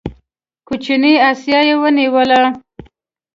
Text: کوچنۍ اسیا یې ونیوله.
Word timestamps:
کوچنۍ 0.67 1.13
اسیا 1.29 1.59
یې 1.67 1.75
ونیوله. 1.81 2.41